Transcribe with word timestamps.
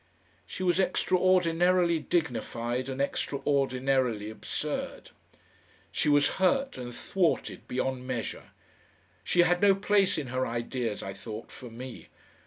She 0.47 0.63
was 0.63 0.79
extraordinarily 0.79 1.99
dignified 1.99 2.89
and 2.89 2.99
extraordinarily 2.99 4.31
absurd. 4.31 5.11
She 5.91 6.09
was 6.09 6.27
hurt 6.41 6.75
and 6.75 6.95
thwarted 6.95 7.67
beyond 7.67 8.07
measure. 8.07 8.49
She 9.23 9.41
had 9.41 9.61
no 9.61 9.75
place 9.75 10.17
in 10.17 10.29
her 10.29 10.47
ideas, 10.47 11.03
I 11.03 11.13
thought, 11.13 11.51
for 11.51 11.69
me. 11.69 12.07